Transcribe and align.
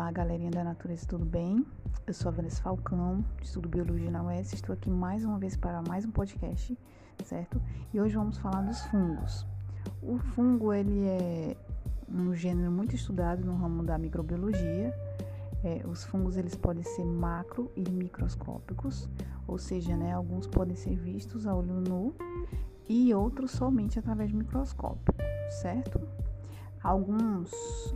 Olá, 0.00 0.10
galerinha 0.10 0.50
da 0.50 0.64
natureza, 0.64 1.06
tudo 1.06 1.26
bem? 1.26 1.62
Eu 2.06 2.14
sou 2.14 2.30
a 2.30 2.32
Vanessa 2.32 2.62
Falcão, 2.62 3.22
estudo 3.42 3.68
Biologia 3.68 4.10
na 4.10 4.22
UES, 4.22 4.54
estou 4.54 4.72
aqui 4.72 4.88
mais 4.88 5.26
uma 5.26 5.38
vez 5.38 5.58
para 5.58 5.82
mais 5.82 6.06
um 6.06 6.10
podcast, 6.10 6.76
certo? 7.22 7.60
E 7.92 8.00
hoje 8.00 8.16
vamos 8.16 8.38
falar 8.38 8.62
dos 8.62 8.80
fungos. 8.86 9.46
O 10.02 10.16
fungo, 10.16 10.72
ele 10.72 11.04
é 11.06 11.54
um 12.08 12.34
gênero 12.34 12.72
muito 12.72 12.94
estudado 12.94 13.44
no 13.44 13.54
ramo 13.56 13.82
da 13.82 13.98
microbiologia. 13.98 14.98
É, 15.62 15.86
os 15.86 16.02
fungos, 16.02 16.38
eles 16.38 16.54
podem 16.56 16.82
ser 16.82 17.04
macro 17.04 17.70
e 17.76 17.86
microscópicos, 17.90 19.06
ou 19.46 19.58
seja, 19.58 19.94
né, 19.98 20.14
alguns 20.14 20.46
podem 20.46 20.76
ser 20.76 20.96
vistos 20.96 21.46
a 21.46 21.54
olho 21.54 21.74
nu 21.74 22.14
e 22.88 23.12
outros 23.12 23.50
somente 23.50 23.98
através 23.98 24.30
de 24.30 24.36
microscópio, 24.36 25.14
certo? 25.60 26.00
Alguns, 26.82 27.50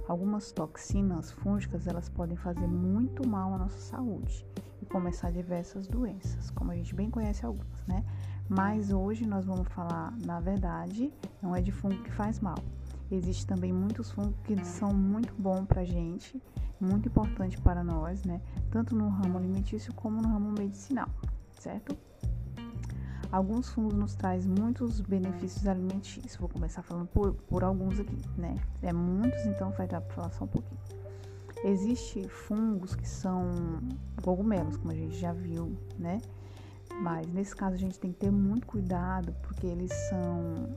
algumas 0.07 0.53
toxinas 0.53 1.33
fúngicas 1.33 1.87
elas 1.87 2.11
podem 2.11 2.37
fazer 2.37 2.67
muito 2.67 3.27
mal 3.27 3.55
à 3.55 3.59
nossa 3.59 3.79
saúde 3.79 4.47
e 4.83 4.85
começar 4.85 5.31
diversas 5.33 5.87
doenças, 5.87 6.51
como 6.51 6.71
a 6.71 6.77
gente 6.77 6.95
bem 6.95 7.09
conhece 7.09 7.47
algumas, 7.47 7.83
né? 7.87 8.05
Mas 8.47 8.93
hoje 8.93 9.27
nós 9.27 9.47
vamos 9.47 9.67
falar, 9.69 10.15
na 10.27 10.39
verdade, 10.39 11.11
não 11.41 11.57
é 11.57 11.63
de 11.63 11.73
fungo 11.73 11.97
que 12.03 12.11
faz 12.11 12.41
mal. 12.41 12.59
Existem 13.11 13.57
também 13.57 13.73
muitos 13.73 14.11
fungos 14.11 14.35
que 14.45 14.63
são 14.63 14.93
muito 14.93 15.33
bons 15.39 15.65
para 15.65 15.81
a 15.81 15.87
gente, 15.87 16.43
muito 16.79 17.09
importante 17.09 17.59
para 17.59 17.83
nós, 17.83 18.23
né? 18.25 18.39
Tanto 18.71 18.95
no 18.95 19.09
ramo 19.09 19.39
alimentício 19.39 19.95
como 19.95 20.21
no 20.21 20.29
ramo 20.29 20.53
medicinal, 20.53 21.09
certo? 21.59 21.97
Alguns 23.31 23.69
fungos 23.71 23.95
nos 23.95 24.15
traz 24.15 24.47
muitos 24.47 25.01
benefícios 25.01 25.67
alimentícios. 25.67 26.37
Vou 26.37 26.49
começar 26.49 26.83
falando 26.83 27.09
por, 27.09 27.35
por 27.35 27.65
alguns 27.65 27.99
aqui, 27.99 28.17
né? 28.37 28.57
É 28.83 28.93
muitos, 28.93 29.45
então 29.47 29.71
vai 29.73 29.87
dar 29.87 30.01
para 30.01 30.15
falar 30.15 30.31
só 30.31 30.45
um 30.45 30.49
pouquinho. 30.49 30.81
Existem 31.65 32.29
fungos 32.29 32.95
que 32.95 33.09
são 33.09 33.49
cogumelos, 34.23 34.77
como 34.77 34.93
a 34.93 34.95
gente 34.95 35.17
já 35.17 35.33
viu, 35.33 35.77
né? 35.99 36.21
Mas 37.01 37.27
nesse 37.33 37.57
caso 37.57 37.75
a 37.75 37.79
gente 37.79 37.99
tem 37.99 38.13
que 38.13 38.19
ter 38.19 38.31
muito 38.31 38.67
cuidado 38.67 39.35
porque 39.43 39.67
eles 39.67 39.93
são 40.09 40.69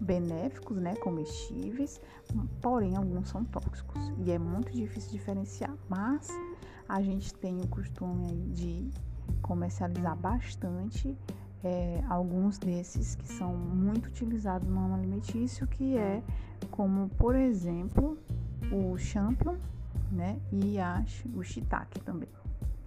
benéficos, 0.00 0.76
né, 0.76 0.94
comestíveis, 0.96 2.00
porém 2.60 2.96
alguns 2.96 3.30
são 3.30 3.42
tóxicos 3.44 4.12
e 4.18 4.30
é 4.30 4.38
muito 4.38 4.70
difícil 4.72 5.10
diferenciar. 5.10 5.74
Mas 5.88 6.28
a 6.88 7.00
gente 7.00 7.34
tem 7.34 7.58
o 7.58 7.66
costume 7.66 8.34
de 8.52 8.90
comercializar 9.42 10.16
bastante 10.16 11.16
é, 11.66 12.00
alguns 12.08 12.58
desses 12.58 13.16
que 13.16 13.26
são 13.26 13.56
muito 13.56 14.06
utilizados 14.06 14.68
no 14.68 14.76
ramo 14.76 14.94
alimentício, 14.94 15.66
que 15.66 15.96
é 15.96 16.22
como, 16.70 17.08
por 17.10 17.34
exemplo, 17.34 18.16
o 18.70 18.96
champignon, 18.96 19.56
né, 20.12 20.38
e 20.52 20.78
a, 20.78 21.04
o 21.34 21.42
shiitake 21.42 21.98
também, 22.00 22.28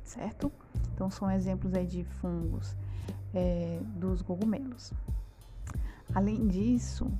certo? 0.03 0.49
Então, 0.93 1.11
são 1.11 1.29
exemplos 1.29 1.73
aí 1.73 1.85
de 1.85 2.05
fungos 2.05 2.77
é, 3.33 3.81
dos 3.97 4.21
cogumelos. 4.21 4.93
Além 6.15 6.47
disso, 6.47 7.11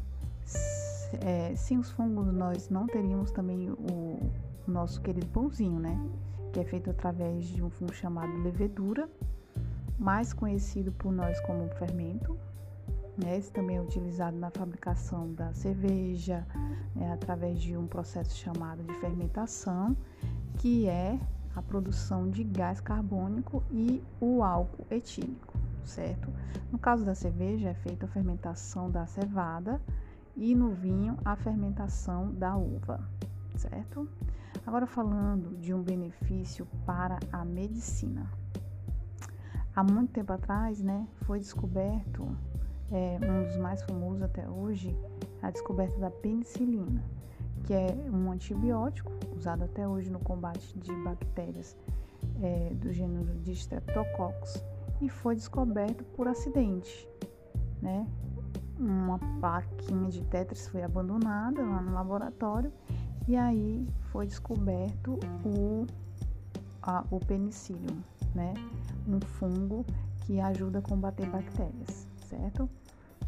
é, 1.22 1.54
sem 1.56 1.78
os 1.78 1.92
fungos 1.92 2.34
nós 2.34 2.70
não 2.70 2.88
teríamos 2.88 3.32
também 3.32 3.70
o 3.70 4.32
nosso 4.66 5.02
querido 5.02 5.28
pãozinho, 5.28 5.80
né? 5.80 6.00
Que 6.54 6.62
é 6.62 6.64
feito 6.64 6.90
através 6.90 7.46
de 7.46 7.62
um 7.62 7.70
fungo 7.70 7.94
chamado 7.94 8.36
levedura, 8.42 9.10
mais 10.00 10.31
conhecido 10.31 10.92
por 10.94 11.11
nós 11.11 11.39
como 11.42 11.67
fermento. 11.75 12.38
Né? 13.17 13.38
Esse 13.38 13.52
também 13.52 13.75
é 13.75 13.81
utilizado 13.81 14.38
na 14.38 14.50
fabricação 14.50 15.33
da 15.33 15.53
cerveja, 15.53 16.47
né? 16.95 17.11
através 17.11 17.61
de 17.61 17.75
um 17.75 17.86
processo 17.86 18.36
chamado 18.38 18.81
de 18.81 18.94
fermentação, 18.95 19.95
que 20.58 20.88
é 20.88 21.20
a 21.53 21.61
produção 21.61 22.30
de 22.30 22.43
gás 22.45 22.80
carbônico 22.80 23.61
e 23.70 24.02
o 24.21 24.42
álcool 24.42 24.86
etílico, 24.89 25.54
certo? 25.83 26.32
No 26.71 26.77
caso 26.77 27.04
da 27.04 27.14
cerveja, 27.14 27.70
é 27.70 27.73
feita 27.73 28.05
a 28.05 28.09
fermentação 28.09 28.89
da 28.89 29.05
cevada 29.05 29.82
e 30.38 30.55
no 30.55 30.70
vinho, 30.70 31.17
a 31.26 31.36
fermentação 31.36 32.32
da 32.33 32.55
uva, 32.55 33.02
certo? 33.58 34.08
Agora 34.65 34.88
falando 34.88 35.58
de 35.58 35.73
um 35.73 35.82
benefício 35.82 36.65
para 36.86 37.20
a 37.32 37.43
medicina 37.43 38.30
há 39.80 39.84
muito 39.84 40.12
tempo 40.12 40.34
atrás, 40.34 40.82
né, 40.82 41.08
foi 41.22 41.40
descoberto 41.40 42.28
é, 42.92 43.17
um 43.23 43.45
dos 43.45 43.56
mais 43.56 43.82
famosos 43.84 44.22
até 44.22 44.48
hoje, 44.50 44.94
a 45.42 45.50
descoberta 45.50 45.98
da 45.98 46.12
penicilina, 46.12 47.02
que 47.64 47.73
é 47.73 47.88
um 48.12 48.30
antibiótico 48.30 49.10
usado 49.34 49.64
até 49.64 49.88
hoje 49.88 50.10
no 50.10 50.20
combate 50.20 50.78
de 50.78 50.92
bactérias 50.98 51.78
é, 52.42 52.73
do 52.73 52.92
gênero 52.92 53.39
de 53.39 53.54
Streptococcus 53.54 54.62
e 55.00 55.08
foi 55.08 55.36
descoberto 55.36 56.04
por 56.04 56.28
acidente, 56.28 57.08
né? 57.82 58.06
Uma 58.78 59.18
plaquinha 59.39 60.10
de 60.10 60.22
Tetris 60.26 60.68
foi 60.68 60.84
abandonada 60.84 61.62
lá 61.62 61.82
no 61.82 61.94
laboratório 61.94 62.72
e 63.30 63.38
aí 63.38 63.88
foi 64.12 64.26
descoberto 64.28 65.18
o, 65.45 65.86
a, 66.82 67.06
o 67.12 67.20
penicillium, 67.20 68.02
né? 68.36 68.54
um 69.08 69.20
fungo 69.20 69.86
que 70.26 70.40
ajuda 70.40 70.80
a 70.80 70.82
combater 70.82 71.28
bactérias, 71.28 72.08
certo? 72.28 72.70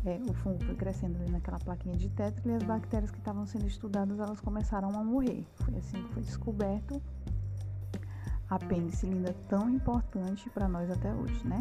É, 0.06 0.20
o 0.28 0.34
fungo 0.34 0.64
foi 0.64 0.76
crescendo 0.76 1.22
ali 1.22 1.32
naquela 1.32 1.60
plaquinha 1.60 1.96
de 1.96 2.10
tetra 2.10 2.52
e 2.52 2.56
as 2.56 2.64
bactérias 2.64 3.12
que 3.12 3.20
estavam 3.20 3.46
sendo 3.46 3.68
estudadas 3.68 4.20
elas 4.20 4.40
começaram 4.40 4.90
a 4.90 5.04
morrer. 5.04 5.46
Foi 5.58 5.76
assim 5.76 6.02
que 6.04 6.14
foi 6.14 6.24
descoberto 6.24 7.02
a 8.50 8.58
penicilina 8.60 9.34
tão 9.48 9.70
importante 9.70 10.50
para 10.50 10.68
nós 10.68 10.90
até 10.90 11.14
hoje, 11.14 11.48
né? 11.48 11.60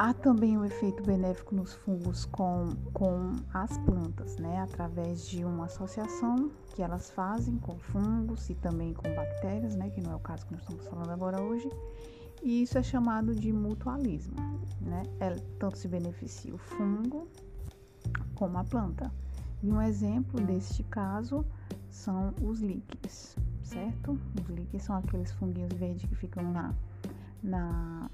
Há 0.00 0.14
também 0.14 0.56
o 0.56 0.60
um 0.60 0.64
efeito 0.64 1.02
benéfico 1.02 1.56
nos 1.56 1.74
fungos 1.74 2.24
com, 2.26 2.68
com 2.92 3.34
as 3.52 3.76
plantas, 3.78 4.36
né? 4.36 4.60
Através 4.60 5.26
de 5.26 5.44
uma 5.44 5.64
associação 5.64 6.52
que 6.72 6.80
elas 6.80 7.10
fazem 7.10 7.58
com 7.58 7.76
fungos 7.80 8.48
e 8.48 8.54
também 8.54 8.94
com 8.94 9.12
bactérias, 9.12 9.74
né? 9.74 9.90
Que 9.90 10.00
não 10.00 10.12
é 10.12 10.14
o 10.14 10.20
caso 10.20 10.46
que 10.46 10.52
nós 10.52 10.62
estamos 10.62 10.86
falando 10.86 11.10
agora 11.10 11.42
hoje. 11.42 11.68
E 12.44 12.62
isso 12.62 12.78
é 12.78 12.82
chamado 12.84 13.34
de 13.34 13.52
mutualismo, 13.52 14.36
né? 14.80 15.02
É, 15.18 15.30
tanto 15.58 15.76
se 15.76 15.88
beneficia 15.88 16.54
o 16.54 16.58
fungo 16.58 17.26
como 18.36 18.56
a 18.56 18.62
planta. 18.62 19.12
E 19.60 19.72
um 19.72 19.82
exemplo 19.82 20.40
deste 20.40 20.84
caso 20.84 21.44
são 21.90 22.32
os 22.40 22.60
líquens, 22.60 23.36
certo? 23.64 24.16
Os 24.40 24.48
líquens 24.48 24.84
são 24.84 24.94
aqueles 24.94 25.32
funguinhos 25.32 25.72
verdes 25.72 26.08
que 26.08 26.14
ficam 26.14 26.52
na, 26.52 26.72
na 27.42 28.08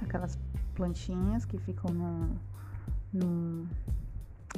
aquelas 0.00 0.36
plantinhas 0.82 1.44
que 1.44 1.58
ficam 1.58 1.94
no, 1.94 2.36
no, 3.12 3.68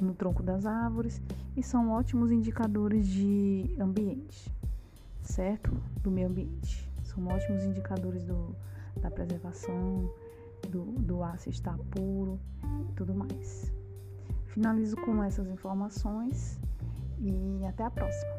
no 0.00 0.14
tronco 0.14 0.42
das 0.42 0.64
árvores 0.64 1.20
e 1.54 1.62
são 1.62 1.90
ótimos 1.90 2.32
indicadores 2.32 3.06
de 3.06 3.76
ambiente, 3.78 4.50
certo? 5.20 5.70
Do 6.02 6.10
meio 6.10 6.28
ambiente. 6.28 6.90
São 7.02 7.26
ótimos 7.26 7.62
indicadores 7.64 8.24
do, 8.24 8.56
da 9.02 9.10
preservação, 9.10 10.10
do, 10.70 10.84
do 10.92 11.22
ar 11.22 11.38
se 11.38 11.50
estar 11.50 11.76
puro 11.90 12.40
e 12.88 12.92
tudo 12.94 13.14
mais. 13.14 13.70
Finalizo 14.46 14.96
com 14.96 15.22
essas 15.22 15.46
informações 15.46 16.58
e 17.20 17.66
até 17.66 17.84
a 17.84 17.90
próxima. 17.90 18.32